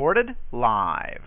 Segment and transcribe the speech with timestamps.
[0.00, 1.20] Recorded live.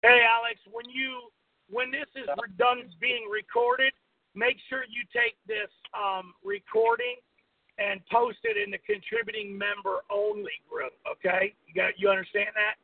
[0.00, 1.28] Hey, Alex, when you
[1.68, 3.92] when this is done being recorded,
[4.34, 7.16] make sure you take this um, recording
[7.76, 10.94] and post it in the contributing member only group.
[11.04, 12.80] Okay, you got you understand that?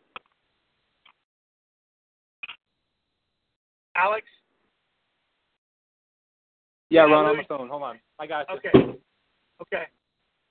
[3.96, 4.26] Alex?
[6.90, 7.70] Yeah, Ron, on the phone.
[7.70, 7.98] Hold on.
[8.18, 8.56] I got you.
[8.56, 8.98] Okay.
[9.62, 9.84] Okay.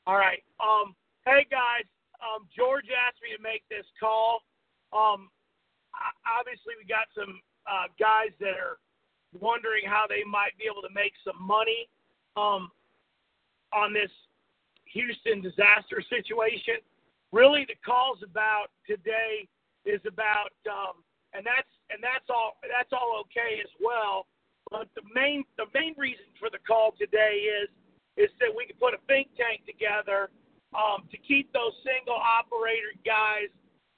[0.07, 0.41] All right.
[0.59, 1.85] Um, hey guys,
[2.19, 4.43] um, George asked me to make this call.
[4.91, 5.29] Um,
[6.27, 8.79] obviously we got some uh, guys that are
[9.37, 11.87] wondering how they might be able to make some money
[12.35, 12.71] um,
[13.73, 14.11] on this
[14.93, 16.81] Houston disaster situation.
[17.31, 19.45] Really, the calls about today
[19.85, 24.25] is about, um, and that's and that's all that's all okay as well.
[24.71, 27.69] But the main the main reason for the call today is
[28.17, 30.33] is that we can put a think tank together
[30.73, 33.49] um, to keep those single operator guys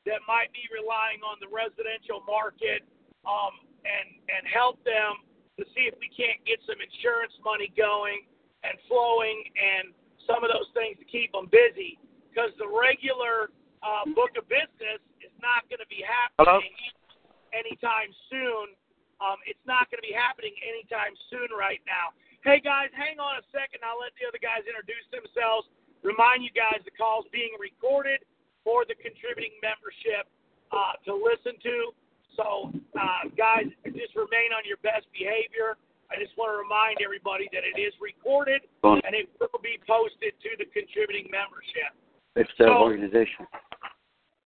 [0.08, 2.81] that might be relying on the residential market
[3.28, 3.53] um,
[3.86, 5.22] and and help them
[5.59, 8.25] to see if we can't get some insurance money going
[8.63, 9.94] and flowing and
[10.25, 13.52] some of those things to keep them busy because the regular
[13.83, 17.52] uh, book of business is not going to be happening Hello?
[17.52, 18.73] anytime soon.
[19.22, 22.16] Um, it's not going to be happening anytime soon right now.
[22.41, 23.85] Hey guys, hang on a second.
[23.85, 25.69] I'll let the other guys introduce themselves.
[26.02, 28.25] Remind you guys the call's being recorded
[28.66, 30.25] for the contributing membership
[30.73, 31.94] uh, to listen to.
[32.38, 35.78] So, uh, guys, just remain on your best behavior.
[36.11, 40.35] I just want to remind everybody that it is recorded and it will be posted
[40.44, 41.95] to the contributing membership.
[42.35, 43.47] It's the so, organization.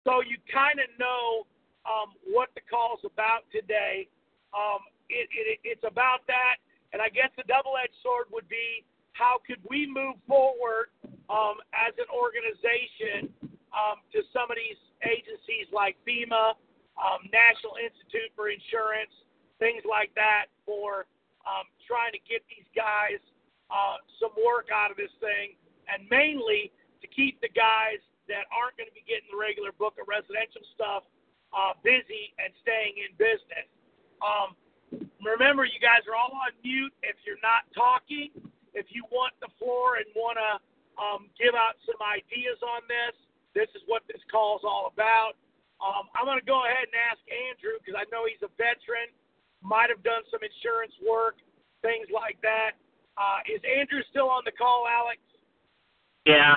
[0.07, 1.47] So you kind of know
[1.83, 4.07] um, what the call's about today.
[4.55, 6.61] Um, it, it, it's about that,
[6.93, 10.93] and I guess the double-edged sword would be how could we move forward
[11.29, 13.29] um, as an organization
[13.73, 16.57] um, to some of these agencies like FEMA,
[16.97, 19.13] um, National Institute for Insurance,
[19.59, 21.05] things like that for
[21.47, 23.21] um, trying to get these guys
[23.69, 25.53] uh, some work out of this thing,
[25.87, 29.97] and mainly to keep the guys that aren't going to be getting the regular book
[30.01, 31.05] of residential stuff
[31.53, 33.65] uh, busy and staying in business.
[34.21, 34.53] Um,
[35.21, 38.29] remember, you guys are all on mute if you're not talking.
[38.73, 40.51] If you want the floor and want to
[40.99, 43.15] um, give out some ideas on this,
[43.57, 45.39] this is what this call is all about.
[45.79, 49.09] Um, I'm going to go ahead and ask Andrew because I know he's a veteran
[49.61, 51.35] might have done some insurance work,
[51.81, 52.79] things like that.
[53.17, 55.19] Uh, is Andrew still on the call, Alex?
[56.25, 56.55] Yeah,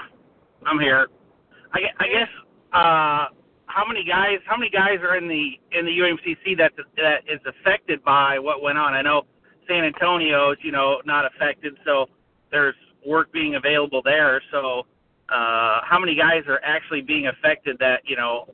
[0.67, 1.09] I'm here.
[1.73, 2.29] I, I guess
[2.73, 3.27] uh,
[3.67, 4.39] how many guys?
[4.47, 8.62] How many guys are in the in the UMCC that that is affected by what
[8.62, 8.94] went on?
[8.94, 9.23] I know
[9.69, 12.06] San Antonio is you know not affected, so
[12.50, 12.75] there's
[13.06, 14.43] work being available there.
[14.50, 14.83] So
[15.28, 18.47] uh, how many guys are actually being affected that you know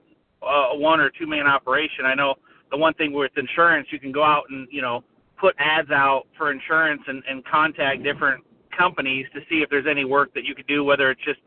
[0.42, 2.04] a one or two man operation?
[2.04, 2.34] I know
[2.70, 5.04] the one thing with insurance, you can go out and you know
[5.40, 8.44] put ads out for insurance and, and contact different
[8.76, 11.40] companies to see if there's any work that you could do, whether it's just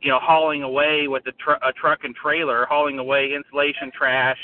[0.00, 4.38] you know hauling away with a, tr- a truck and trailer, hauling away insulation trash,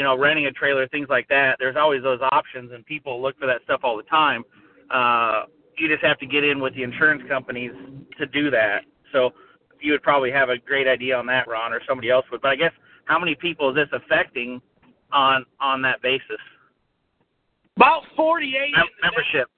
[0.00, 1.56] you know renting a trailer, things like that.
[1.58, 4.48] There's always those options, and people look for that stuff all the time.
[4.88, 5.44] Uh,
[5.76, 7.68] you just have to get in with the insurance companies
[8.16, 8.88] to do that.
[9.12, 9.36] So
[9.76, 12.40] you would probably have a great idea on that, Ron, or somebody else would.
[12.40, 12.72] But I guess
[13.04, 14.64] how many people is this affecting
[15.12, 16.40] on on that basis?
[17.76, 19.52] About 48 Mem- membership.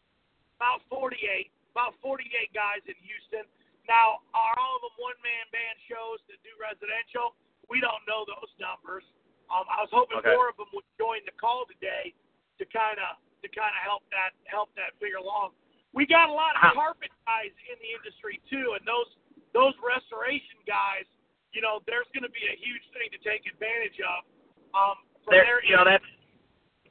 [0.58, 1.54] About 48.
[1.70, 3.46] About 48 guys in Houston.
[3.86, 7.38] Now, are all of them one man band shows that do residential?
[7.70, 9.06] We don't know those numbers.
[9.52, 10.32] Um, I was hoping okay.
[10.32, 12.16] more of them would join the call today
[12.56, 15.52] to kind of to kind of help that help that figure along.
[15.92, 19.12] We got a lot of carpet guys in the industry too, and those
[19.52, 21.04] those restoration guys,
[21.52, 24.24] you know, there's going to be a huge thing to take advantage of.
[24.72, 24.96] Um,
[25.28, 26.08] there, you know, that's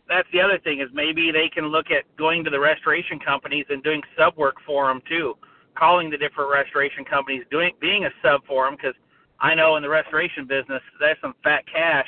[0.06, 3.66] that's the other thing is maybe they can look at going to the restoration companies
[3.74, 5.34] and doing sub work for them too,
[5.74, 8.94] calling the different restoration companies, doing being a sub for them because
[9.42, 12.08] I know in the restoration business there's some fat cash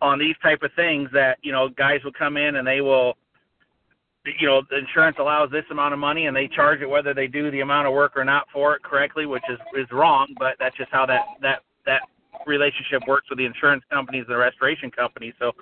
[0.00, 3.16] on these type of things that you know guys will come in and they will
[4.38, 7.26] you know the insurance allows this amount of money and they charge it whether they
[7.26, 10.34] do the amount of work or not for it correctly, which is is wrong.
[10.38, 12.02] But that's just how that that that
[12.46, 15.34] relationship works with the insurance companies and the restoration companies.
[15.38, 15.52] So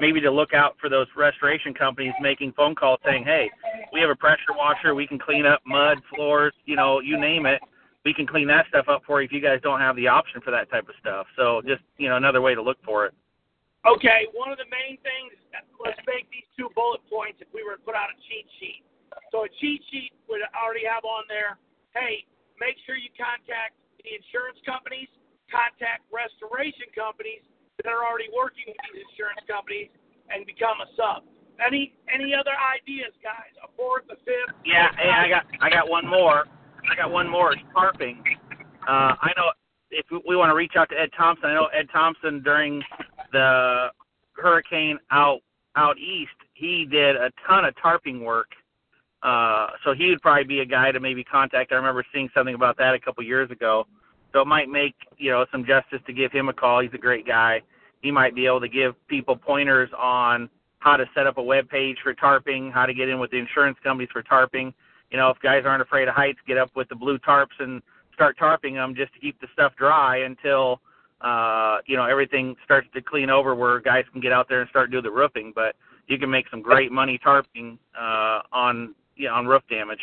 [0.00, 3.50] maybe to look out for those restoration companies making phone calls saying, "Hey,
[3.92, 4.94] we have a pressure washer.
[4.94, 7.60] We can clean up mud, floors, you know, you name it.
[8.04, 10.40] We can clean that stuff up for you if you guys don't have the option
[10.40, 13.14] for that type of stuff." So just you know another way to look for it.
[13.84, 15.36] Okay, one of the main things.
[15.76, 17.40] Let's make these two bullet points.
[17.44, 18.84] If we were to put out a cheat sheet,
[19.28, 21.60] so a cheat sheet would already have on there.
[21.92, 22.24] Hey,
[22.56, 25.08] make sure you contact the insurance companies,
[25.52, 27.44] contact restoration companies
[27.76, 29.92] that are already working with these insurance companies,
[30.32, 31.28] and become a sub.
[31.60, 33.52] Any any other ideas, guys?
[33.62, 34.56] A fourth, a fifth?
[34.64, 36.48] Yeah, hey, I got I got one more.
[36.90, 37.54] I got one more.
[37.74, 38.18] Tarping.
[38.86, 39.52] Uh, I know
[39.90, 42.82] if we want to reach out to Ed Thompson, I know Ed Thompson during
[43.32, 43.88] the
[44.32, 45.40] hurricane out
[45.76, 48.48] out east, he did a ton of tarping work.
[49.22, 51.72] Uh, so he would probably be a guy to maybe contact.
[51.72, 53.86] I remember seeing something about that a couple years ago.
[54.32, 56.80] So it might make you know some justice to give him a call.
[56.80, 57.62] He's a great guy.
[58.02, 60.50] He might be able to give people pointers on
[60.80, 63.38] how to set up a web page for tarping, how to get in with the
[63.38, 64.74] insurance companies for tarping.
[65.14, 67.80] You know, if guys aren't afraid of heights, get up with the blue tarps and
[68.14, 70.80] start tarping them just to keep the stuff dry until
[71.20, 74.68] uh, you know everything starts to clean over where guys can get out there and
[74.70, 75.52] start doing the roofing.
[75.54, 75.76] But
[76.08, 80.00] you can make some great money tarping uh, on yeah on roof damage.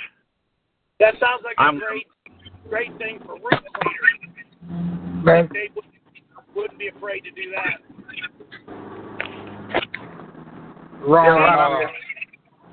[1.01, 2.07] That sounds like a I'm, great
[2.69, 5.25] great thing for roof cleaners.
[5.25, 5.49] Man.
[5.51, 5.71] They
[6.55, 7.81] wouldn't be afraid to do that.
[11.05, 11.91] Ron, uh,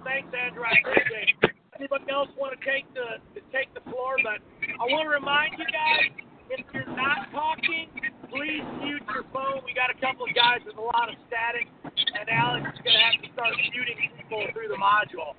[0.04, 0.62] thanks, Andrew.
[0.62, 1.47] I appreciate it.
[1.78, 4.18] Anybody else want to take the to take the floor?
[4.18, 6.10] But I want to remind you guys,
[6.50, 7.86] if you're not talking,
[8.26, 9.62] please mute your phone.
[9.62, 12.98] We got a couple of guys with a lot of static, and Alex is going
[12.98, 15.38] to have to start muting people through the module.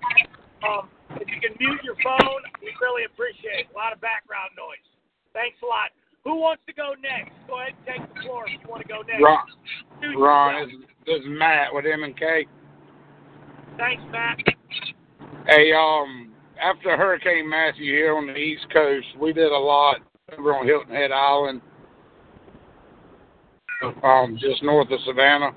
[0.64, 0.88] Um,
[1.20, 3.76] if you can mute your phone, we really appreciate it.
[3.76, 4.84] A lot of background noise.
[5.36, 5.92] Thanks a lot.
[6.24, 7.36] Who wants to go next?
[7.48, 9.24] Go ahead and take the floor if you want to go next.
[9.24, 9.44] Ron,
[10.16, 10.76] Ron this,
[11.06, 12.48] this is Matt with M and K.
[13.78, 14.40] Thanks, Matt.
[15.48, 16.29] Hey, um,
[16.62, 19.98] after Hurricane Matthew here on the East Coast, we did a lot
[20.38, 21.62] over on Hilton Head Island,
[24.04, 25.52] um, just north of Savannah,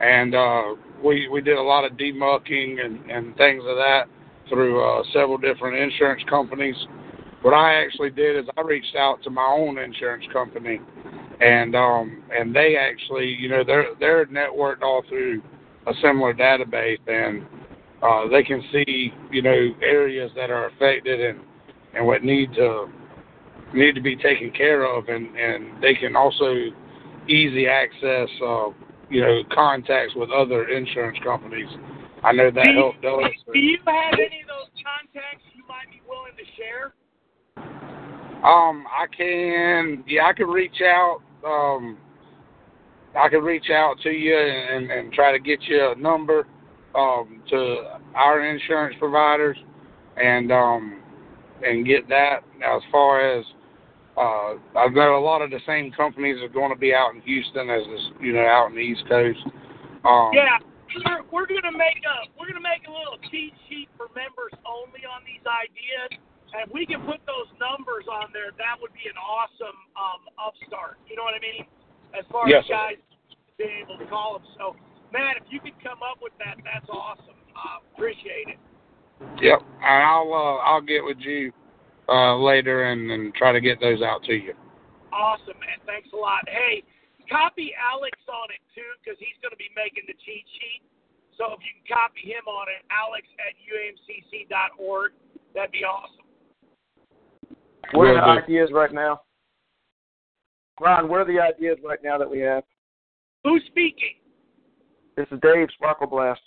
[0.00, 0.62] and uh,
[1.04, 4.04] we we did a lot of demucking and and things of that
[4.48, 6.76] through uh, several different insurance companies.
[7.42, 10.80] What I actually did is I reached out to my own insurance company,
[11.40, 15.42] and um, and they actually, you know, they're they're networked all through
[15.86, 17.46] a similar database, and
[18.02, 21.40] uh, they can see you know areas that are affected and
[21.94, 22.86] and what need to
[23.74, 26.54] need to be taken care of, and and they can also
[27.28, 28.68] easy access uh,
[29.10, 31.68] you know contacts with other insurance companies.
[32.22, 33.32] I know that do helped us.
[33.52, 36.92] Do you have any of those contacts you might be willing to share?
[38.44, 40.04] Um, I can.
[40.06, 41.20] Yeah, I can reach out.
[41.44, 41.98] Um,
[43.18, 46.46] I can reach out to you and, and try to get you a number
[46.94, 49.56] um, to our insurance providers
[50.16, 51.02] and um,
[51.62, 52.40] and get that.
[52.64, 53.44] As far as
[54.16, 57.22] uh, I know, a lot of the same companies are going to be out in
[57.22, 59.40] Houston as this, you know, out in the East Coast.
[60.04, 60.60] Um, yeah,
[60.92, 65.06] we're, we're gonna make a we're gonna make a little cheat sheet for members only
[65.06, 66.20] on these ideas,
[66.52, 70.20] and if we can put those numbers on there, that would be an awesome um,
[70.40, 70.98] upstart.
[71.06, 71.64] You know what I mean?
[72.16, 72.98] As far yes, as guys
[73.60, 74.44] being able to call them.
[74.58, 74.74] So
[75.12, 77.38] man, if you could come up with that, that's awesome.
[77.54, 78.60] Uh, appreciate it.
[79.42, 81.52] Yep, and I'll uh, I'll get with you
[82.08, 84.54] uh, later and, and try to get those out to you.
[85.12, 85.76] Awesome, man.
[85.84, 86.40] Thanks a lot.
[86.48, 86.82] Hey,
[87.28, 90.82] copy Alex on it too, because he's going to be making the cheat sheet.
[91.36, 95.12] So if you can copy him on it, Alex at umcc.org,
[95.54, 96.28] that'd be awesome.
[97.92, 99.22] What are the ideas right now?
[100.80, 102.62] Ron, what are the ideas right now that we have?
[103.44, 104.19] Who's speaking?
[105.16, 106.42] This is Dave Sparkle Blast.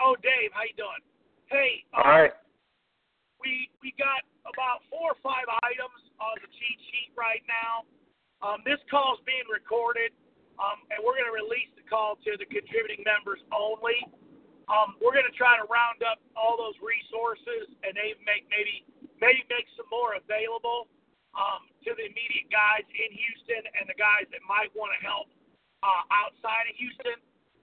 [0.00, 1.02] Oh, Dave, how you doing?
[1.48, 1.84] Hey.
[1.96, 2.34] All right.
[3.40, 7.88] We we got about four or five items on the cheat sheet right now.
[8.42, 10.14] Um, this call is being recorded,
[10.58, 13.98] um, and we're going to release the call to the contributing members only.
[14.70, 18.86] Um, we're going to try to round up all those resources and they make maybe
[19.18, 20.86] maybe make some more available
[21.34, 25.26] um, to the immediate guys in Houston and the guys that might want to help
[25.82, 27.18] uh, outside of Houston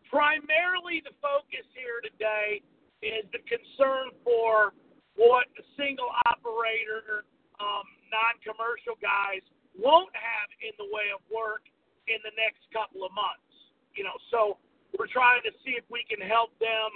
[0.09, 2.59] primarily the focus here today
[2.99, 4.73] is the concern for
[5.15, 7.23] what the single operator,
[7.61, 9.45] um, non commercial guys
[9.77, 11.63] won't have in the way of work
[12.09, 13.45] in the next couple of months.
[13.93, 14.57] You know, so
[14.97, 16.89] we're trying to see if we can help them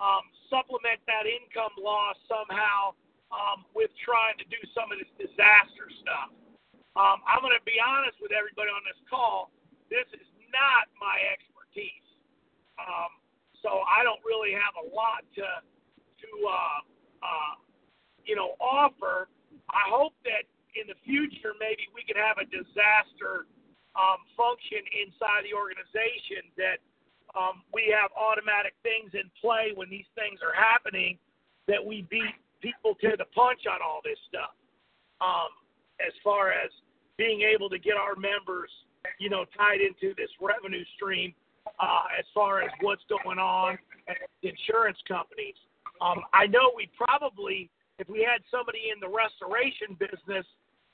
[0.00, 2.96] um, supplement that income loss somehow
[3.30, 6.34] um, with trying to do some of this disaster stuff.
[6.98, 9.54] Um, I'm going to be honest with everybody on this call.
[9.86, 12.08] This is not my expertise,
[12.82, 13.14] um,
[13.62, 16.80] so I don't really have a lot to to uh,
[17.20, 17.54] uh,
[18.24, 19.28] you know offer.
[19.68, 23.44] I hope that in the future maybe we can have a disaster
[23.92, 26.80] um, function inside the organization that
[27.36, 31.18] um, we have automatic things in play when these things are happening
[31.68, 34.54] that we beat people to the punch on all this stuff.
[35.20, 35.52] Um,
[36.00, 36.72] as far as
[37.18, 38.72] being able to get our members,
[39.20, 41.34] you know, tied into this revenue stream,
[41.78, 43.78] uh, as far as what's going on
[44.42, 45.54] insurance companies.
[46.00, 50.46] Um, I know we probably, if we had somebody in the restoration business,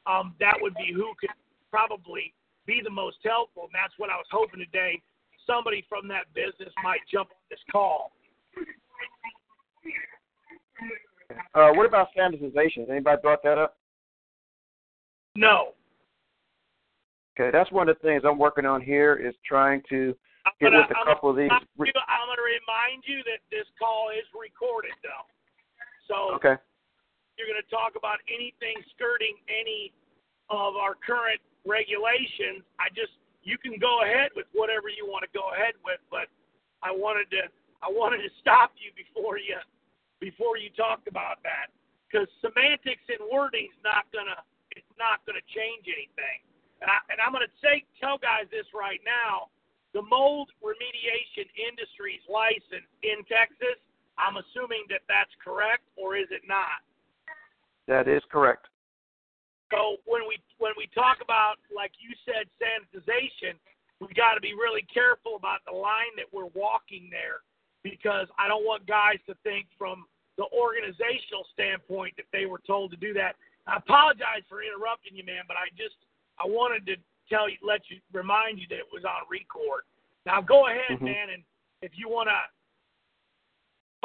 [0.06, 1.30] um, that would be who could
[1.70, 2.32] probably
[2.66, 3.64] be the most helpful.
[3.64, 5.00] And that's what I was hoping today.
[5.46, 8.12] Somebody from that business might jump on this call.
[11.54, 12.87] Uh, what about standardization?
[12.90, 13.76] Anybody brought that up?
[15.35, 15.73] No.
[17.38, 20.16] Okay, that's one of the things I'm working on here is trying to
[20.58, 21.94] get gonna, with a I'm couple gonna, of these.
[22.06, 25.26] I'm going to remind you that this call is recorded, though.
[26.06, 26.54] So okay.
[27.34, 29.90] you're going to talk about anything skirting any
[30.50, 32.62] of our current regulations.
[32.78, 36.26] I just you can go ahead with whatever you want to go ahead with, but
[36.82, 37.46] I wanted to
[37.82, 39.58] I wanted to stop you before you
[40.18, 41.70] before you talked about that
[42.06, 44.38] because semantics and wording's not gonna
[44.74, 46.42] it's not gonna change anything.
[46.82, 49.50] And, I, and I'm gonna say tell guys this right now:
[49.96, 53.80] the mold remediation industry's license in Texas.
[54.20, 56.84] I'm assuming that that's correct, or is it not?
[57.88, 58.68] That is correct.
[59.72, 63.56] So when we when we talk about like you said sanitization,
[64.04, 67.40] we got to be really careful about the line that we're walking there
[67.80, 70.04] because I don't want guys to think from
[70.36, 73.40] the organizational standpoint that they were told to do that.
[73.64, 75.96] I apologize for interrupting you, man, but I just
[76.36, 79.83] I wanted to tell you, let you remind you that it was on record.
[80.25, 81.04] Now go ahead, mm-hmm.
[81.04, 81.42] man, and
[81.83, 82.40] if you want to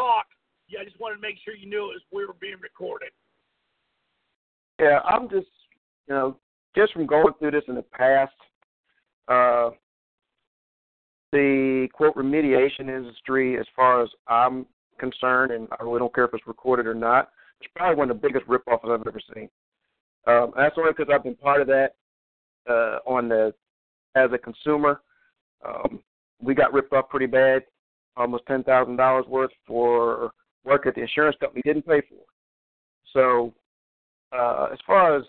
[0.02, 0.26] talk,
[0.68, 3.10] yeah, I just wanted to make sure you knew it was we were being recorded.
[4.80, 5.50] Yeah, I'm just
[6.08, 6.38] you know
[6.76, 8.34] just from going through this in the past.
[9.28, 9.72] Uh,
[11.32, 14.66] the quote remediation industry, as far as I'm
[15.00, 17.30] concerned, and I really don't care if it's recorded or not,
[17.62, 19.50] it's probably one of the biggest ripoffs I've ever seen.
[20.28, 21.96] Um, that's only because I've been part of that
[22.70, 23.54] uh, on the
[24.16, 25.02] as a consumer.
[25.66, 26.02] Um,
[26.42, 27.64] we got ripped off pretty bad,
[28.18, 30.32] almost ten thousand dollars worth for
[30.64, 32.24] work that the insurance company didn't pay for.
[33.14, 33.54] So,
[34.32, 35.24] uh, as far as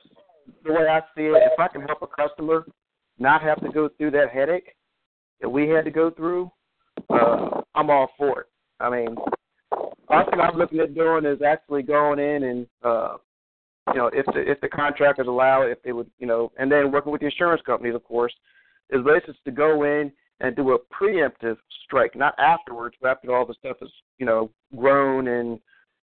[0.64, 2.64] the way I see it, if I can help a customer
[3.18, 4.74] not have to go through that headache,
[5.40, 6.50] that we had to go through,
[7.10, 8.46] uh, I'm all for it.
[8.80, 9.16] I mean,
[10.08, 13.16] last thing I'm looking at doing is actually going in and, uh,
[13.88, 16.92] you know, if the if the contractors allow if they would, you know, and then
[16.92, 18.32] working with the insurance companies, of course,
[18.90, 23.46] is basically to go in and do a preemptive strike, not afterwards, but after all
[23.46, 25.58] the stuff is, you know, grown and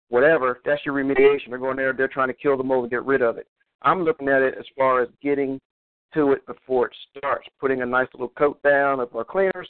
[0.10, 0.60] whatever.
[0.66, 1.50] That's your remediation.
[1.50, 3.48] They're going there, they're trying to kill the mold and get rid of it.
[3.82, 5.60] I'm looking at it as far as getting
[6.14, 9.68] to it before it starts, putting a nice little coat down of our cleaners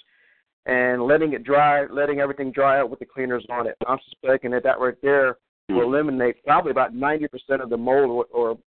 [0.66, 3.76] and letting it dry, letting everything dry out with the cleaners on it.
[3.88, 5.38] I'm suspecting that that right there
[5.70, 7.28] will eliminate probably about 90%
[7.62, 8.58] of the mold or, or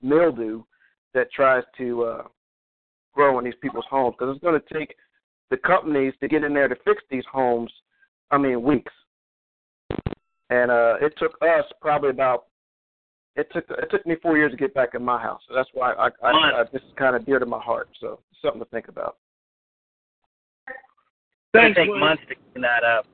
[0.00, 0.62] mildew
[1.14, 2.22] that tries to uh,
[3.12, 4.94] grow in these people's homes because it's going to take
[5.50, 7.70] the companies to get in there to fix these homes.
[8.30, 8.92] I mean, weeks.
[10.50, 12.46] And uh, it took us probably about
[13.36, 15.40] it took it took me four years to get back in my house.
[15.48, 17.88] So that's why I, I, I, I this is kind of dear to my heart.
[18.00, 19.16] So something to think about.
[21.54, 23.06] Thanks, it take months to clean that up.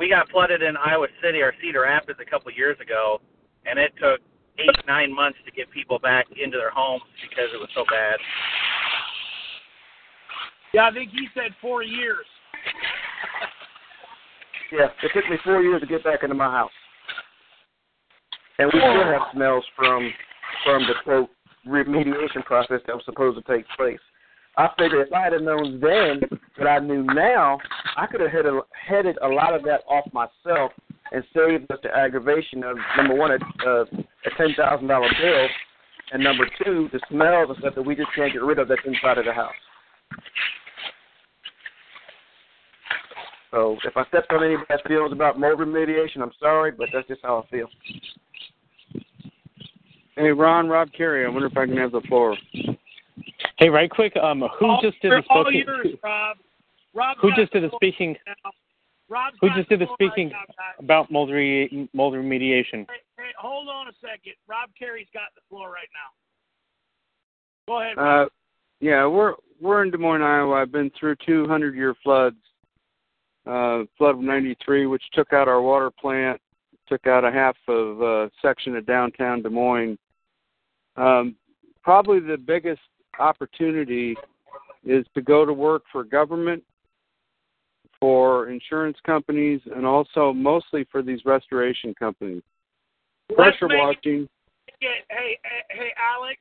[0.00, 3.20] We got flooded in Iowa City or Cedar Rapids a couple of years ago,
[3.66, 4.20] and it took
[4.58, 8.18] eight nine months to get people back into their homes because it was so bad.
[10.74, 12.26] Yeah, I think he said four years.
[14.72, 16.72] yeah, it took me four years to get back into my house
[18.60, 20.12] and we still have smells from
[20.64, 21.30] from the quote
[21.66, 23.98] remediation process that was supposed to take place.
[24.60, 26.20] I figured if I had known then
[26.58, 27.58] what I knew now,
[27.96, 28.52] I could have headed,
[28.86, 30.72] headed a lot of that off myself
[31.12, 33.36] and saved us the aggravation of number one, a,
[33.66, 35.46] a, a ten thousand dollar bill,
[36.12, 38.82] and number two, the smells and stuff that we just can't get rid of that's
[38.84, 39.54] inside of the house.
[43.50, 47.22] So if I stepped on anybody's feelings about mold remediation, I'm sorry, but that's just
[47.22, 47.68] how I feel.
[50.16, 51.24] Hey, Ron, Rob Carey.
[51.24, 52.36] I wonder if I can have the floor.
[53.60, 54.16] Hey, right quick.
[54.16, 56.38] Um, who all, just did the all yours, Rob.
[56.94, 58.16] Rob who just did the speaking?
[59.40, 62.86] Who just did the speaking right about mold, re- mold remediation?
[62.88, 64.32] Hey, hey, hold on a second.
[64.48, 66.08] Rob Carey's got the floor right now.
[67.70, 67.98] Go ahead.
[67.98, 68.28] Uh,
[68.80, 70.54] yeah, we're we're in Des Moines, Iowa.
[70.54, 72.36] I've been through two hundred year floods.
[73.46, 76.40] Uh, flood of '93, which took out our water plant,
[76.88, 79.98] took out a half of uh, section of downtown Des Moines.
[80.96, 81.36] Um,
[81.82, 82.80] probably the biggest
[83.18, 84.16] opportunity
[84.84, 86.62] is to go to work for government,
[88.00, 92.42] for insurance companies, and also mostly for these restoration companies.
[93.34, 94.28] Pressure it- washing.
[94.80, 95.38] Hey, hey,
[95.70, 96.40] hey, Alex,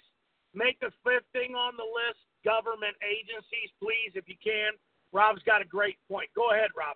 [0.53, 4.71] make the fifth thing on the list government agencies, please, if you can.
[5.11, 6.29] Rob's got a great point.
[6.35, 6.95] Go ahead, Rob.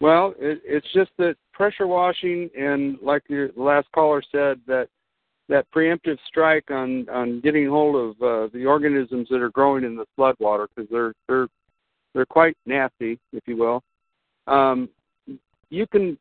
[0.00, 4.88] Well, it, it's just that pressure washing, and like the last caller said, that
[5.50, 9.96] that preemptive strike on on getting hold of uh, the organisms that are growing in
[9.96, 11.48] the floodwater because they're they're
[12.14, 13.82] they're quite nasty, if you will.
[14.46, 14.88] Um,
[15.68, 16.16] you can.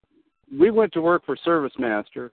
[0.52, 2.32] We went to work for Service Master,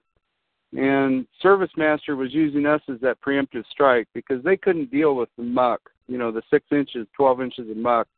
[0.74, 5.28] and Service Master was using us as that preemptive strike because they couldn't deal with
[5.36, 8.08] the muck, you know, the six inches, twelve inches of muck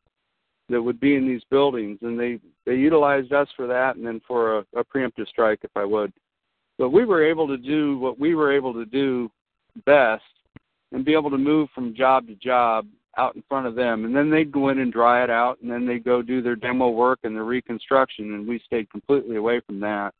[0.69, 4.21] that would be in these buildings, and they they utilized us for that, and then
[4.25, 6.13] for a, a preemptive strike, if I would.
[6.79, 9.29] But we were able to do what we were able to do
[9.85, 10.23] best,
[10.91, 14.15] and be able to move from job to job out in front of them, and
[14.15, 16.89] then they'd go in and dry it out, and then they'd go do their demo
[16.89, 20.13] work and their reconstruction, and we stayed completely away from that.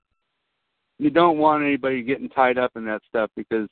[0.97, 3.69] You don't want anybody getting tied up in that stuff because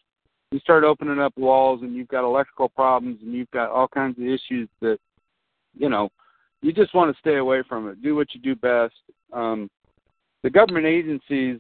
[0.52, 4.18] you start opening up walls, and you've got electrical problems, and you've got all kinds
[4.18, 4.98] of issues that,
[5.78, 6.10] you know,
[6.62, 8.02] you just want to stay away from it.
[8.02, 8.96] Do what you do best.
[9.34, 9.70] Um,
[10.44, 11.60] the government agencies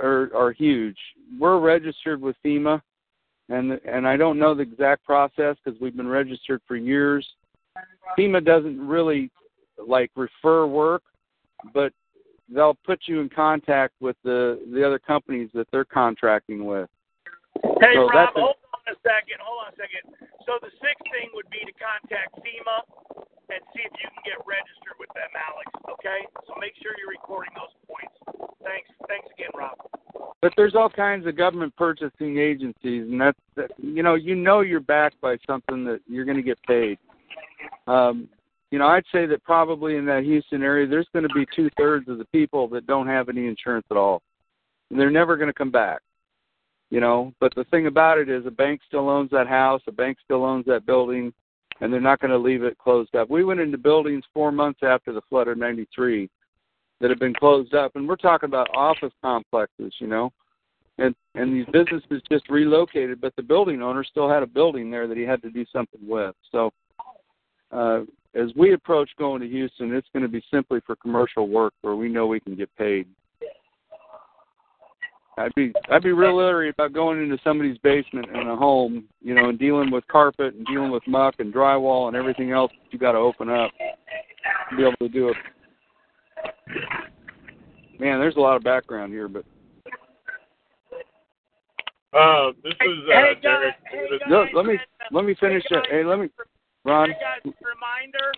[0.00, 0.96] are are huge.
[1.38, 2.80] We're registered with FEMA,
[3.48, 7.26] and and I don't know the exact process because we've been registered for years.
[8.18, 9.30] FEMA doesn't really
[9.86, 11.02] like refer work,
[11.72, 11.92] but
[12.48, 16.88] they'll put you in contact with the the other companies that they're contracting with.
[17.80, 18.56] Hey, So Rob, that's a- hold
[18.88, 19.40] a second.
[19.40, 20.04] Hold on a second.
[20.44, 22.84] So the sixth thing would be to contact FEMA
[23.48, 25.68] and see if you can get registered with them, Alex.
[25.98, 26.24] Okay?
[26.48, 28.16] So make sure you're recording those points.
[28.64, 28.88] Thanks.
[29.08, 29.76] Thanks again, Rob.
[30.40, 34.60] But there's all kinds of government purchasing agencies, and that's that, you know you know
[34.60, 36.98] you're backed by something that you're going to get paid.
[37.86, 38.28] Um,
[38.70, 41.70] you know, I'd say that probably in that Houston area, there's going to be two
[41.76, 44.20] thirds of the people that don't have any insurance at all,
[44.90, 46.00] and they're never going to come back.
[46.94, 49.90] You know, but the thing about it is, a bank still owns that house, a
[49.90, 51.32] bank still owns that building,
[51.80, 53.28] and they're not going to leave it closed up.
[53.28, 56.30] We went into buildings four months after the flood of '93
[57.00, 60.32] that have been closed up, and we're talking about office complexes, you know,
[60.98, 65.08] and and these businesses just relocated, but the building owner still had a building there
[65.08, 66.36] that he had to do something with.
[66.52, 66.70] So,
[67.72, 68.02] uh,
[68.36, 71.96] as we approach going to Houston, it's going to be simply for commercial work where
[71.96, 73.08] we know we can get paid.
[75.36, 79.34] I'd be I'd be real leery about going into somebody's basement in a home, you
[79.34, 82.92] know, and dealing with carpet and dealing with muck and drywall and everything else that
[82.92, 83.70] you got to open up
[84.70, 85.36] to be able to do it.
[87.98, 89.44] Man, there's a lot of background here, but
[92.14, 93.74] Uh, this is uh, hey, guys, Derek.
[93.90, 94.78] hey, guys, no, let me
[95.10, 95.82] let me finish hey, that.
[95.82, 96.30] guys, Hey, let me,
[96.84, 97.10] Ron.
[97.10, 98.30] Hey guys, reminder,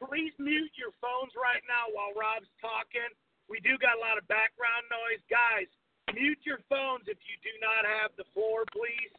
[0.00, 3.12] please mute your phones right now while Rob's talking.
[3.52, 5.20] We do got a lot of background noise.
[5.28, 5.68] Guys,
[6.14, 9.12] mute your phones if you do not have the floor, please.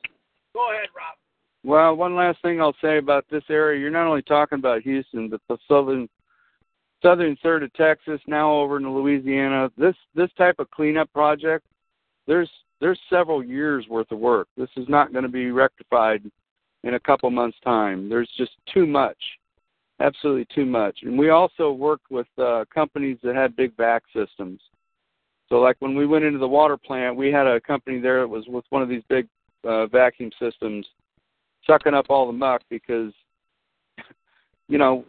[0.54, 1.18] Go ahead, Rob.
[1.64, 3.80] Well, one last thing I'll say about this area.
[3.80, 6.08] You're not only talking about Houston, but the southern
[7.02, 9.70] southern third of Texas, now over into Louisiana.
[9.78, 11.66] This this type of cleanup project,
[12.28, 12.50] there's
[12.80, 14.48] there's several years worth of work.
[14.58, 16.24] This is not going to be rectified
[16.84, 18.08] in a couple months' time.
[18.08, 19.18] There's just too much,
[20.00, 21.00] absolutely too much.
[21.04, 24.62] And we also worked with uh, companies that had big vac systems.
[25.50, 28.28] So, like when we went into the water plant, we had a company there that
[28.28, 29.28] was with one of these big
[29.64, 30.86] uh, vacuum systems
[31.66, 33.12] sucking up all the muck because
[34.70, 35.04] you know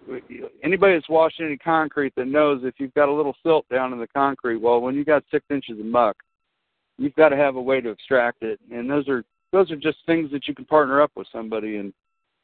[0.65, 4.01] anybody that's washed any concrete that knows if you've got a little silt down in
[4.01, 6.17] the concrete well when you got six inches of muck
[7.01, 8.61] you've got to have a way to extract it.
[8.71, 11.93] And those are those are just things that you can partner up with somebody and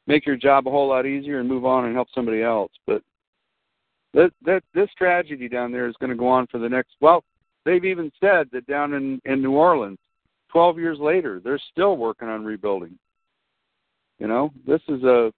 [0.07, 2.71] make your job a whole lot easier and move on and help somebody else.
[2.85, 3.01] But
[4.13, 7.23] that that this tragedy down there is going to go on for the next well
[7.67, 9.99] they've even said that down in in New Orleans
[10.51, 12.97] 12 years later they're still working on rebuilding
[14.19, 15.31] you know, this is a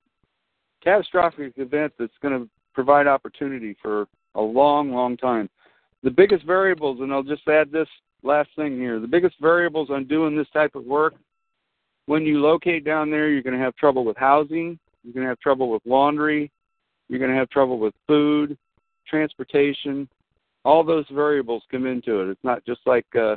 [0.83, 5.49] catastrophic event that's going to provide opportunity for a long, long time.
[6.03, 7.87] The biggest variables, and I'll just add this
[8.21, 11.13] last thing here the biggest variables on doing this type of work,
[12.05, 15.29] when you locate down there, you're going to have trouble with housing, you're going to
[15.29, 16.51] have trouble with laundry,
[17.07, 18.57] you're going to have trouble with food,
[19.07, 20.07] transportation,
[20.65, 22.29] all those variables come into it.
[22.29, 23.35] It's not just like uh,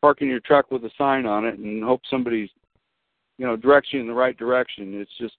[0.00, 2.50] parking your truck with a sign on it and hope somebody's,
[3.38, 5.00] you know, directs you in the right direction.
[5.00, 5.34] It's just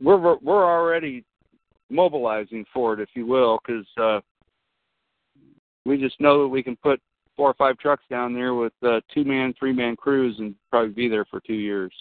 [0.00, 1.24] we're we're already
[1.90, 4.20] mobilizing for it, if you will, because uh,
[5.84, 7.00] we just know that we can put
[7.36, 10.92] four or five trucks down there with uh, two man, three man crews and probably
[10.92, 11.92] be there for two years.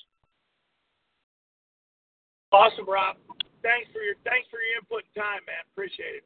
[2.52, 3.16] Awesome, Rob.
[3.64, 5.64] Thanks for your thanks for your input and time, man.
[5.74, 6.24] Appreciate it.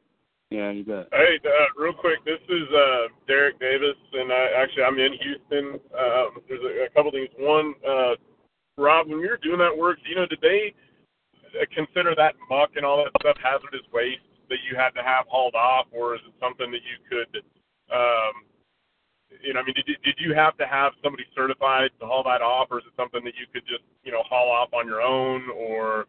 [0.56, 1.12] Yeah, you bet.
[1.12, 5.76] Hey, uh, real quick, this is uh, Derek Davis, and I, actually I'm in Houston.
[5.92, 7.28] Um, there's a, a couple things.
[7.36, 8.16] One, uh,
[8.80, 10.72] Rob, when you're doing that work, you know, did they
[11.76, 15.54] consider that muck and all that stuff hazardous waste that you had to have hauled
[15.54, 17.44] off, or is it something that you could,
[17.92, 18.48] um,
[19.44, 22.40] you know, I mean, did did you have to have somebody certified to haul that
[22.40, 25.02] off, or is it something that you could just, you know, haul off on your
[25.02, 26.06] own, or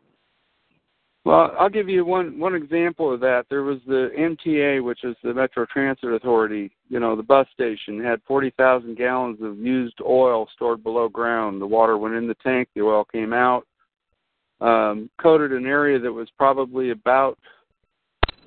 [1.28, 3.48] well, I'll give you one one example of that.
[3.50, 6.72] There was the MTA, which is the Metro Transit Authority.
[6.88, 11.62] You know, the bus station had 40,000 gallons of used oil stored below ground.
[11.62, 13.68] The water went in the tank, the oil came out.
[14.62, 17.38] Um, coated an area that was probably about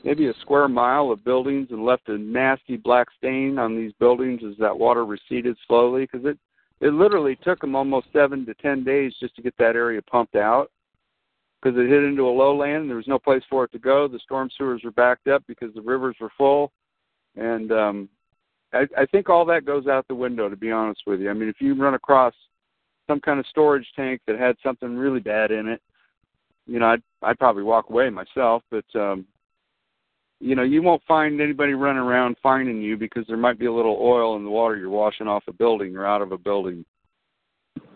[0.03, 4.41] maybe a square mile of buildings and left a nasty black stain on these buildings
[4.43, 6.39] as that water receded slowly because it
[6.81, 10.35] it literally took them almost seven to ten days just to get that area pumped
[10.35, 10.71] out
[11.61, 12.83] because it hit into a lowland.
[12.83, 14.09] And there was no place for it to go.
[14.09, 16.73] The storm sewers were backed up because the rivers were full,
[17.37, 18.09] and um,
[18.73, 20.49] I, I think all that goes out the window.
[20.49, 22.35] To be honest with you, I mean, if you run across
[23.09, 25.83] some kind of storage tank that had something really bad in it,
[26.67, 28.63] you know, I'd I'd probably walk away myself.
[28.71, 29.27] But um,
[30.41, 33.73] you know, you won't find anybody running around finding you because there might be a
[33.73, 36.85] little oil in the water you're washing off a building or out of a building.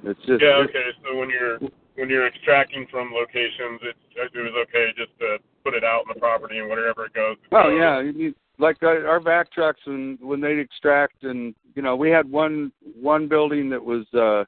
[0.03, 0.91] It's just yeah, okay.
[1.03, 1.59] So when you're
[1.97, 6.15] when you're extracting from locations, it it was okay just to put it out in
[6.15, 7.37] the property and wherever it goes.
[7.45, 7.79] It oh goes.
[7.79, 12.11] yeah, you, like our, our vac trucks and when they extract and you know we
[12.11, 14.45] had one one building that was uh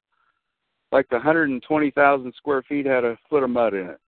[0.93, 4.01] like the 120,000 square feet had a foot of mud in it,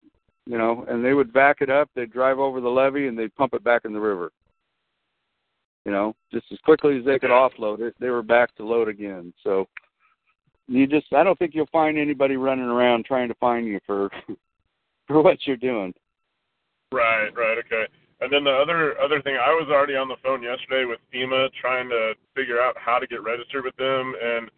[0.44, 3.34] you know, and they would back it up, they'd drive over the levee and they'd
[3.34, 4.30] pump it back in the river.
[5.84, 8.88] You know, just as quickly as they could offload it, they were back to load
[8.88, 9.32] again.
[9.42, 9.66] So
[10.68, 14.10] you just I don't think you'll find anybody running around trying to find you for
[15.06, 15.94] for what you're doing.
[16.92, 17.86] Right, right, okay.
[18.20, 21.48] And then the other other thing, I was already on the phone yesterday with FEMA
[21.60, 24.50] trying to figure out how to get registered with them, and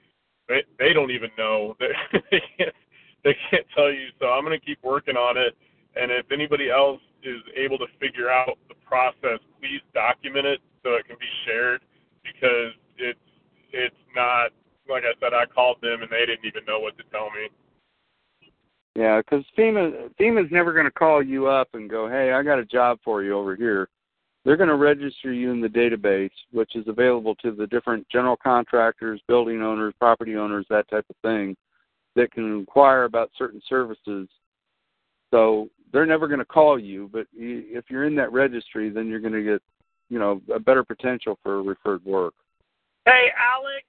[0.49, 1.77] they they don't even know.
[1.81, 1.91] They
[2.31, 2.75] they can't
[3.25, 4.09] they can't tell you.
[4.21, 5.57] So I'm going to keep working on it.
[5.97, 10.95] And if anybody else is able to figure out the process, please document it so
[10.95, 11.83] it can be shared
[12.23, 13.19] because it's
[13.73, 14.53] it's not
[14.89, 17.49] like I said, I called them and they didn't even know what to tell me.
[18.95, 22.59] Yeah, because FEMA FEMA's never going to call you up and go, "Hey, I got
[22.59, 23.89] a job for you over here."
[24.45, 28.37] They're going to register you in the database, which is available to the different general
[28.37, 31.55] contractors, building owners, property owners, that type of thing,
[32.17, 34.27] that can inquire about certain services.
[35.31, 39.21] So they're never going to call you, but if you're in that registry, then you're
[39.21, 39.63] going to get,
[40.09, 42.35] you know, a better potential for referred work.
[43.05, 43.85] Hey, Alex.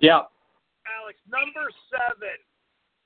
[0.00, 0.22] Yeah.
[0.86, 2.38] Alex, number seven.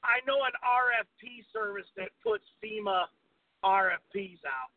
[0.05, 3.07] I know an RFP service that puts FEMA
[3.65, 4.75] RFPs out.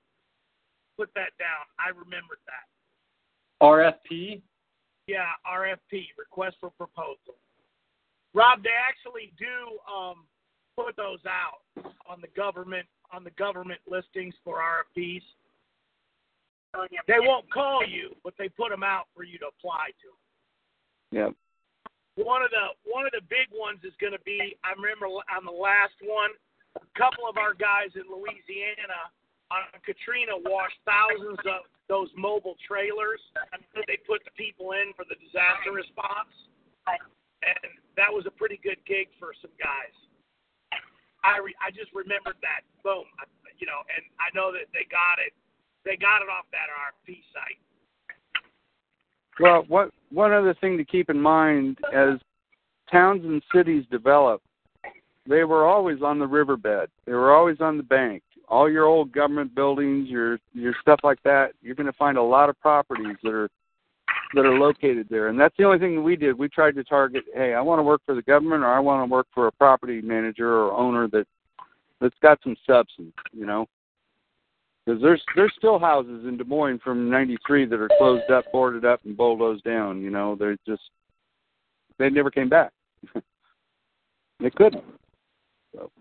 [0.97, 1.65] Put that down.
[1.79, 2.69] I remembered that.
[3.61, 4.41] RFP?
[5.07, 7.35] Yeah, RFP, request for proposal.
[8.33, 10.25] Rob, they actually do um,
[10.77, 11.61] put those out
[12.07, 15.21] on the government on the government listings for RFPs.
[17.07, 21.17] They won't call you, but they put them out for you to apply to.
[21.17, 21.35] Yep
[22.15, 25.43] one of the one of the big ones is going to be I remember on
[25.43, 26.31] the last one,
[26.79, 29.11] a couple of our guys in Louisiana
[29.51, 35.05] on Katrina washed thousands of those mobile trailers that they put the people in for
[35.05, 36.33] the disaster response,
[36.89, 39.93] and that was a pretty good gig for some guys.
[41.21, 43.05] I re, I just remembered that boom,
[43.57, 45.33] you know, and I know that they got it,
[45.85, 47.61] they got it off that RFP site.
[49.39, 52.19] Well, what one other thing to keep in mind as
[52.91, 54.41] towns and cities develop,
[55.27, 56.89] they were always on the riverbed.
[57.05, 58.23] They were always on the bank.
[58.47, 62.23] All your old government buildings, your your stuff like that, you're going to find a
[62.23, 63.49] lot of properties that are
[64.35, 65.27] that are located there.
[65.27, 66.37] And that's the only thing that we did.
[66.37, 69.07] We tried to target, hey, I want to work for the government or I want
[69.07, 71.25] to work for a property manager or owner that
[71.99, 73.67] that's got some substance, you know
[74.85, 78.85] because there's there's still houses in Des Moines from '93 that are closed up, boarded
[78.85, 80.01] up, and bulldozed down.
[80.01, 80.83] You know, they're just
[81.97, 82.71] they never came back.
[84.39, 84.83] they couldn't.
[85.73, 85.91] So,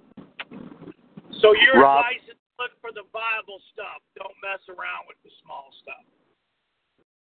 [1.40, 4.03] so your Rob, advice is look for the viable stuff.
[4.16, 6.05] Don't mess around with the small stuff.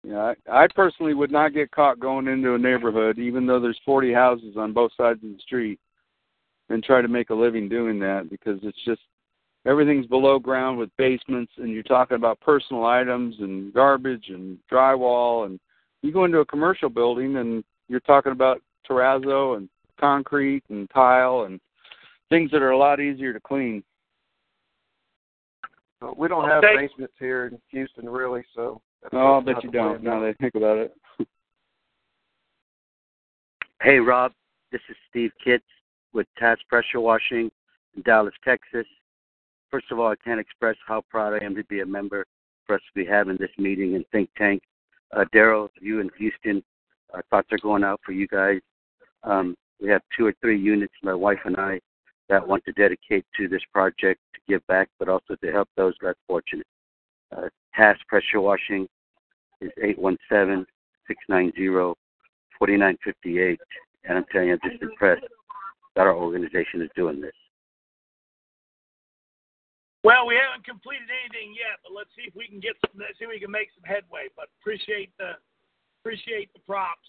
[0.04, 3.80] Yeah, I, I personally would not get caught going into a neighborhood, even though there's
[3.86, 5.78] 40 houses on both sides of the street,
[6.70, 9.02] and try to make a living doing that because it's just
[9.66, 15.46] everything's below ground with basements, and you're talking about personal items and garbage and drywall,
[15.46, 15.60] and
[16.02, 19.70] you go into a commercial building and you're talking about terrazzo and
[20.00, 21.60] concrete and tile and
[22.30, 23.84] things that are a lot easier to clean.
[26.00, 26.88] But we don't have Okay.
[26.88, 28.46] basements here in Houston, really.
[28.56, 29.98] So that's No, I'll bet you don't.
[30.00, 30.22] to Now go.
[30.22, 30.96] that I think about it.
[33.82, 34.34] Hey, Rob.
[34.74, 35.64] This is Steve Kitts
[36.12, 37.50] with Task Pressure Washing
[37.96, 38.86] in Dallas, Texas.
[39.72, 42.26] First of all, I can't express how proud I am to be a member
[42.66, 44.62] for us to be having this meeting and think tank.
[45.16, 46.64] Uh, Daryl, you in Houston,
[47.14, 48.60] our thoughts are going out for you guys.
[49.24, 51.80] Um, we have two or three units, my wife and I,
[52.30, 55.94] that want to dedicate to this project to give back, but also to help those
[56.02, 56.68] less fortunate.
[57.36, 58.88] Uh, Task Pressure Washing
[59.62, 60.66] is 817
[61.08, 61.96] 690
[62.60, 63.60] 4958.
[64.06, 65.26] And I'm telling you, I'm just impressed
[65.96, 67.34] that our organization is doing this.
[70.04, 73.00] Well, we haven't completed anything yet, but let's see if we can get some.
[73.00, 74.28] Let's see if we can make some headway.
[74.36, 75.32] But appreciate the
[76.02, 77.08] appreciate the props.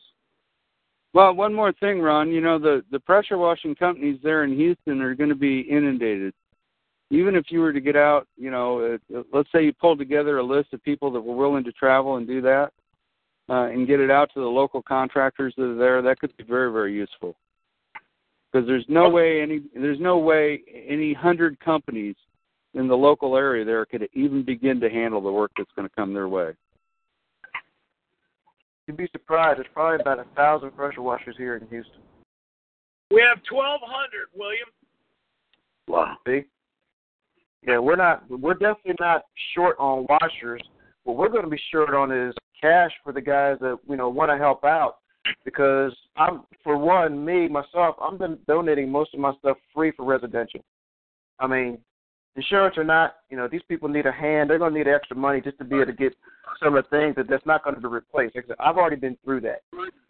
[1.13, 2.31] Well, one more thing, Ron.
[2.31, 6.35] You know the the pressure washing companies there in Houston are going to be inundated.
[7.13, 10.39] Even if you were to get out, you know, uh, let's say you pulled together
[10.39, 12.73] a list of people that were willing to travel and do that,
[13.49, 16.45] uh, and get it out to the local contractors that are there, that could be
[16.45, 17.37] very very useful.
[18.53, 22.17] Because there's no way any there's no way any hundred companies
[22.75, 25.95] in the local area there could even begin to handle the work that's going to
[25.95, 26.53] come their way.
[28.87, 29.59] You'd be surprised.
[29.59, 32.01] There's probably about a thousand pressure washers here in Houston.
[33.11, 34.69] We have twelve hundred, William.
[35.89, 36.17] Wow.
[36.27, 36.45] See?
[37.67, 38.29] Yeah, we're not.
[38.31, 40.63] We're definitely not short on washers.
[41.05, 44.09] What we're going to be short on is cash for the guys that you know
[44.09, 44.97] want to help out.
[45.45, 50.05] Because I'm, for one, me myself, I'm been donating most of my stuff free for
[50.05, 50.61] residential.
[51.39, 51.79] I mean,
[52.37, 54.49] insurance or not, you know, these people need a hand.
[54.51, 56.15] They're going to need extra money just to be able to get
[56.63, 58.35] some of the things that that's not going to be replaced.
[58.37, 59.63] Like I said, I've already been through that,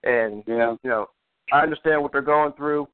[0.04, 0.76] and Yeah.
[0.82, 1.06] you know,
[1.52, 2.88] I understand what they're going through.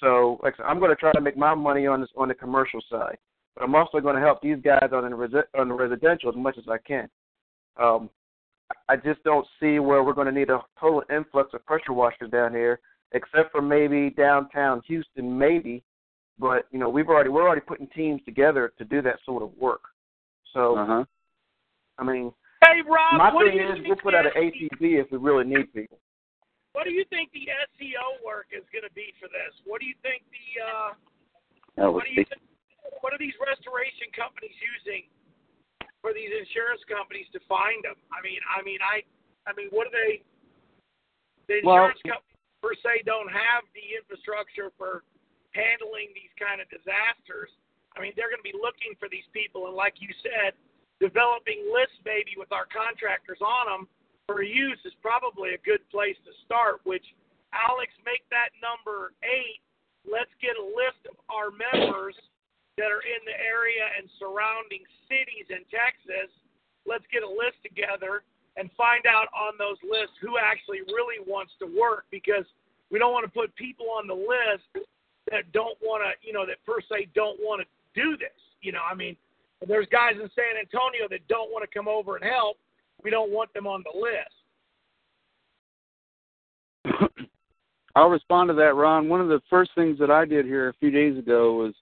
[0.00, 2.28] So, like I said, I'm going to try to make my money on this on
[2.28, 3.18] the commercial side,
[3.54, 6.36] but I'm also going to help these guys on the resi- on the residential as
[6.36, 7.08] much as I can.
[7.80, 8.10] Um,
[8.88, 12.30] I just don't see where we're going to need a total influx of pressure washers
[12.30, 12.80] down here,
[13.12, 15.82] except for maybe downtown Houston, maybe.
[16.38, 19.52] But you know, we've already we're already putting teams together to do that sort of
[19.58, 19.82] work.
[20.52, 21.04] So, Uh huh.
[21.98, 22.32] I mean,
[22.64, 23.18] Hey, Rob.
[23.18, 25.18] my what thing do you is think we'll put out an the- ATV if we
[25.18, 25.98] really need people.
[26.72, 29.52] What do you think the SEO work is going to be for this?
[29.68, 30.46] What do you think the
[31.84, 32.40] uh, what do you think,
[33.04, 35.04] what are these restoration companies using
[36.00, 37.96] for these insurance companies to find them?
[38.08, 39.04] I mean, I mean, I,
[39.44, 40.24] I mean, what are they?
[41.48, 45.04] The Well- insurance companies per se don't have the infrastructure for
[45.52, 47.52] handling these kind of disasters.
[47.96, 50.56] I mean, they're going to be looking for these people, and like you said,
[51.00, 53.82] developing lists maybe with our contractors on them
[54.24, 56.80] for use is probably a good place to start.
[56.88, 57.04] Which,
[57.52, 59.60] Alex, make that number eight.
[60.08, 62.16] Let's get a list of our members
[62.80, 66.32] that are in the area and surrounding cities in Texas.
[66.88, 68.24] Let's get a list together
[68.56, 72.44] and find out on those lists who actually really wants to work because
[72.90, 74.66] we don't want to put people on the list
[75.32, 78.30] that don't want to, you know, that per se don't want to do this.
[78.60, 79.16] You know, I mean,
[79.66, 82.56] there's guys in San Antonio that don't want to come over and help.
[83.02, 84.30] We don't want them on the list.
[87.96, 89.08] I'll respond to that, Ron.
[89.08, 91.74] One of the first things that I did here a few days ago was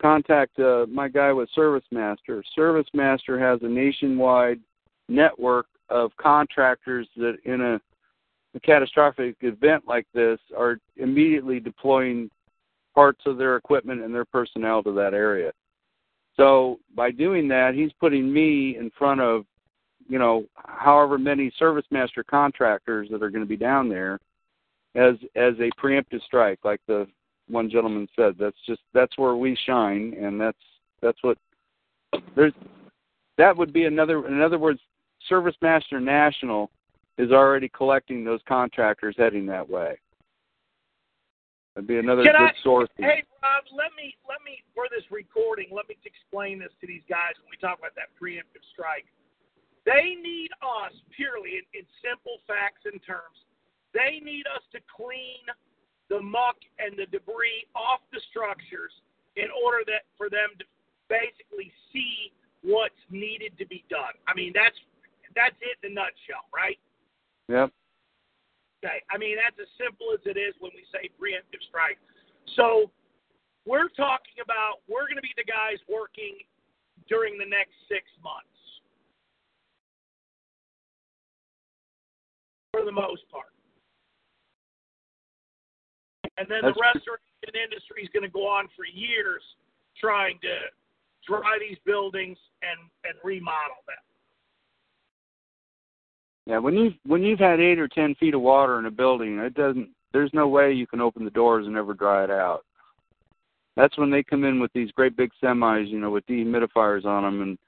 [0.00, 2.42] contact uh, my guy with Service Master.
[2.54, 4.60] Service Master has a nationwide
[5.08, 7.80] network of contractors that, in a,
[8.54, 12.30] a catastrophic event like this, are immediately deploying
[13.00, 15.50] parts of their equipment and their personnel to that area.
[16.36, 19.46] So by doing that, he's putting me in front of,
[20.06, 24.20] you know, however many Service Master contractors that are going to be down there
[24.96, 27.06] as as a preemptive strike, like the
[27.48, 28.34] one gentleman said.
[28.38, 30.58] That's just that's where we shine, and that's
[31.00, 31.38] that's what
[32.36, 32.52] there's.
[33.38, 34.28] That would be another.
[34.28, 34.80] In other words,
[35.26, 36.70] Service Master National
[37.16, 39.96] is already collecting those contractors heading that way.
[41.80, 42.90] That'd be another Can good I- source.
[43.00, 47.00] Hey, Rob, let me let me for this recording, let me explain this to these
[47.08, 49.08] guys when we talk about that preemptive strike.
[49.88, 53.48] They need us purely in, in simple facts and terms.
[53.96, 55.40] They need us to clean
[56.12, 58.92] the muck and the debris off the structures
[59.40, 60.68] in order that for them to
[61.08, 62.28] basically see
[62.60, 64.12] what's needed to be done.
[64.28, 64.76] I mean, that's
[65.32, 66.76] that's it in a nutshell, right?
[67.48, 67.72] Yep.
[68.80, 69.04] Okay.
[69.12, 72.00] I mean, that's as simple as it is when we say preemptive strike.
[72.56, 72.90] So
[73.68, 76.40] we're talking about we're going to be the guys working
[77.08, 78.48] during the next six months
[82.72, 83.52] for the most part.
[86.38, 89.44] And then That's the restoration industry is going to go on for years
[90.00, 90.72] trying to
[91.28, 94.00] dry these buildings and, and remodel them.
[96.46, 99.38] Yeah, when you when you've had eight or ten feet of water in a building,
[99.38, 99.88] it doesn't.
[100.12, 102.64] There's no way you can open the doors and never dry it out.
[103.76, 107.22] That's when they come in with these great big semis, you know, with dehumidifiers on
[107.22, 107.58] them and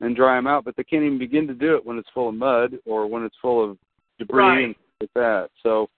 [0.00, 0.64] and dry them out.
[0.64, 3.22] But they can't even begin to do it when it's full of mud or when
[3.22, 3.78] it's full of
[4.18, 4.64] debris Right.
[4.64, 5.50] and stuff like that.
[5.62, 5.88] So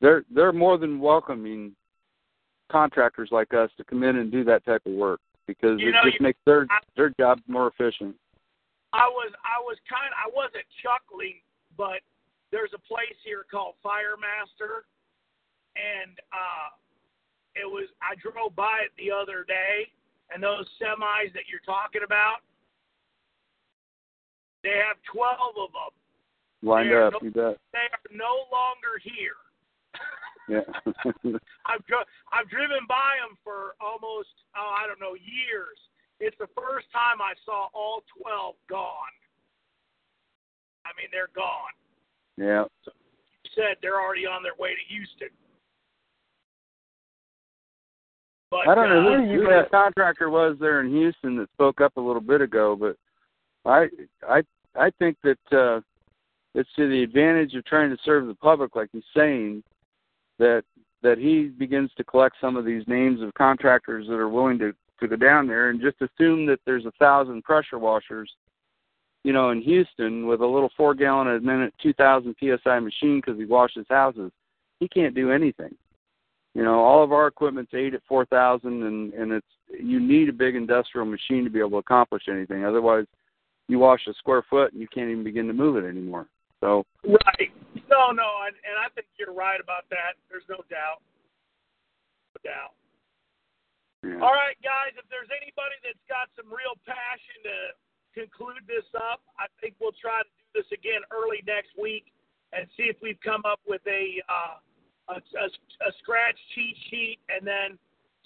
[0.00, 1.74] they're they're more than welcoming
[2.70, 5.92] contractors like us to come in and do that type of work because You it
[5.92, 8.14] know, just makes their their job more efficient.
[8.92, 11.44] I was I was kind I wasn't chuckling,
[11.76, 12.00] but
[12.50, 14.88] there's a place here called Firemaster,
[15.76, 16.72] and uh,
[17.52, 19.92] it was I drove by it the other day,
[20.32, 22.40] and those semis that you're talking about,
[24.64, 25.92] they have twelve of them.
[26.64, 27.60] Lined up, no- you bet.
[27.76, 29.36] They are no longer here.
[30.48, 30.64] Yeah.
[31.68, 35.76] I've dri- I've driven by them for almost oh I don't know years.
[36.20, 39.14] It's the first time I saw all twelve gone.
[40.84, 41.74] I mean they're gone.
[42.36, 42.64] yeah.
[43.54, 45.28] Said they're already on their way to Houston.
[48.50, 51.80] But I don't know uh, who, who that contractor was there in Houston that spoke
[51.80, 52.96] up a little bit ago, but
[53.64, 53.88] I
[54.28, 54.42] I
[54.74, 55.80] I think that uh
[56.54, 59.62] it's to the advantage of trying to serve the public, like he's saying,
[60.38, 60.64] that
[61.02, 64.72] that he begins to collect some of these names of contractors that are willing to
[65.00, 68.30] to go down there and just assume that there's a thousand pressure washers,
[69.24, 73.20] you know, in Houston with a little four gallon a minute, two thousand psi machine
[73.24, 74.30] because he washes houses.
[74.80, 75.74] He can't do anything.
[76.54, 80.28] You know, all of our equipment's eight at four thousand, and and it's you need
[80.28, 82.64] a big industrial machine to be able to accomplish anything.
[82.64, 83.06] Otherwise,
[83.68, 86.26] you wash a square foot and you can't even begin to move it anymore.
[86.60, 87.50] So right.
[87.88, 90.18] No, no, and, and I think you're right about that.
[90.28, 91.00] There's no doubt.
[92.34, 92.72] No doubt.
[94.08, 94.24] Yeah.
[94.24, 97.56] All right, guys, if there's anybody that's got some real passion to
[98.16, 102.10] conclude this up, I think we'll try to do this again early next week
[102.56, 104.56] and see if we've come up with a uh,
[105.08, 107.78] a, a, a scratch cheat sheet and then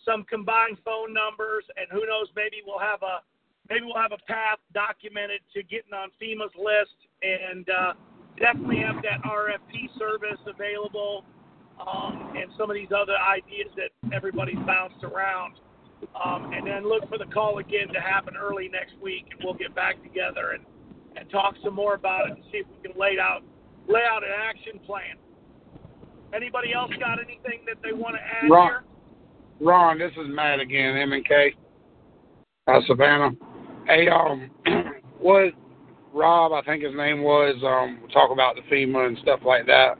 [0.04, 3.22] some combined phone numbers, and who knows, maybe we'll have a
[3.70, 7.92] maybe we'll have a path documented to getting on FEMA's list, and uh,
[8.38, 11.24] definitely have that RFP service available,
[11.80, 15.54] um, and some of these other ideas that everybody's bounced around.
[16.24, 19.54] Um, and then look for the call again to happen early next week, and we'll
[19.54, 20.64] get back together and,
[21.16, 23.42] and talk some more about it and see if we can lay out
[23.88, 25.16] lay out an action plan.
[26.34, 28.84] Anybody else got anything that they want to add Ron, here?
[29.60, 31.54] Ron, this is Matt again, M and K,
[32.68, 33.30] uh, Savannah.
[33.86, 34.50] Hey, um,
[35.18, 35.52] what
[36.12, 39.94] Rob, I think his name was, um, talk about the FEMA and stuff like that.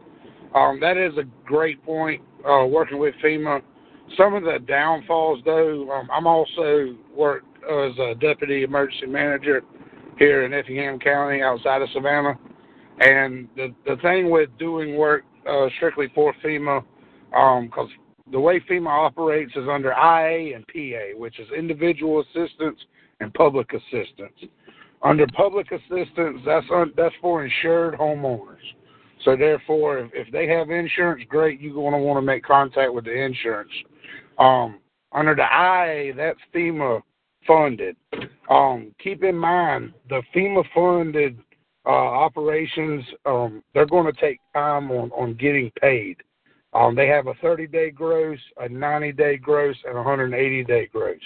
[0.55, 2.23] Um, that is a great point.
[2.47, 3.63] Uh, working with FEMA,
[4.17, 5.91] some of the downfalls though.
[5.91, 9.63] Um, I'm also work as a deputy emergency manager
[10.19, 12.39] here in Effingham County, outside of Savannah.
[13.01, 16.85] And the the thing with doing work uh, strictly for FEMA,
[17.31, 17.89] because
[18.31, 22.79] the way FEMA operates is under IA and PA, which is individual assistance
[23.21, 24.51] and public assistance.
[25.03, 28.57] Under public assistance, that's un, that's for insured homeowners.
[29.25, 31.61] So therefore, if, if they have insurance, great.
[31.61, 33.71] You're going to want to make contact with the insurance.
[34.39, 34.79] Um,
[35.13, 37.03] under the IA, that's FEMA
[37.47, 37.97] funded.
[38.49, 41.39] Um, keep in mind the FEMA funded
[41.85, 43.05] uh, operations.
[43.27, 46.17] Um, they're going to take time on on getting paid.
[46.75, 50.87] Um, they have a 30 day gross, a 90 day gross, and a 180 day
[50.87, 51.21] gross.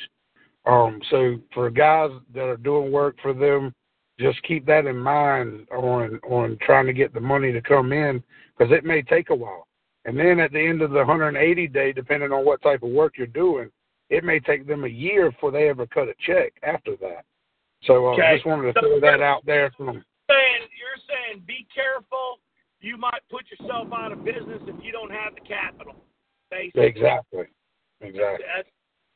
[0.66, 3.72] Um, so for guys that are doing work for them,
[4.18, 8.22] just keep that in mind on on trying to get the money to come in
[8.56, 9.68] because it may take a while.
[10.06, 13.14] And then at the end of the 180 day, depending on what type of work
[13.18, 13.70] you're doing,
[14.08, 17.24] it may take them a year before they ever cut a check after that.
[17.82, 18.34] So I uh, Okay.
[18.36, 19.72] just wanted to So throw that out there.
[19.76, 22.38] From, saying you're saying be careful.
[22.80, 25.96] You might put yourself out of business if you don't have the capital.
[26.50, 26.86] Basically.
[26.86, 27.46] exactly.
[28.00, 28.46] Exactly.
[28.54, 28.68] That's,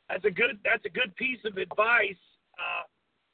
[0.09, 2.19] that's a good that's a good piece of advice
[2.59, 2.83] uh,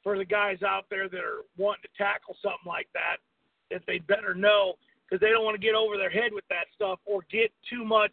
[0.03, 3.17] for the guys out there that are wanting to tackle something like that.
[3.71, 4.75] That they better know
[5.07, 7.85] because they don't want to get over their head with that stuff or get too
[7.85, 8.11] much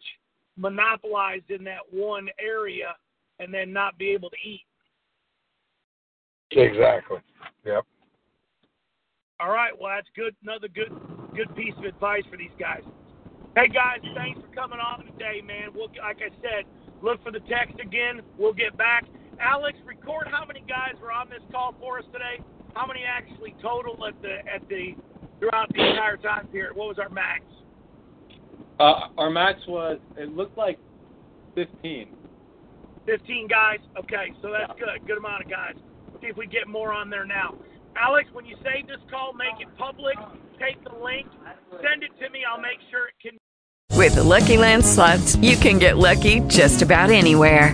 [0.57, 2.95] monopolized in that one area
[3.39, 4.65] and then not be able to eat.
[6.51, 7.17] Exactly.
[7.65, 7.83] Yep.
[9.39, 9.73] All right.
[9.77, 10.35] Well, that's good.
[10.43, 10.91] Another good
[11.35, 12.81] good piece of advice for these guys.
[13.55, 15.69] Hey guys, thanks for coming on today, man.
[15.73, 16.63] We'll, like I said,
[17.01, 18.21] look for the text again.
[18.37, 19.05] We'll get back.
[19.39, 22.43] Alex, record how many guys were on this call for us today.
[22.73, 24.95] How many actually total at the at the
[25.39, 26.75] throughout the entire time period?
[26.75, 27.43] What was our max?
[28.79, 30.77] Uh, our max was it looked like
[31.55, 32.09] 15.
[33.05, 33.79] 15 guys.
[33.97, 35.07] Okay, so that's good.
[35.07, 35.75] Good amount of guys.
[36.21, 37.55] See if we get more on there now.
[37.95, 40.15] Alex, when you save this call, make it public.
[40.59, 41.27] Take the link,
[41.81, 42.39] send it to me.
[42.49, 43.37] I'll make sure it can.
[43.97, 47.73] With the Lucky Land slots, you can get lucky just about anywhere.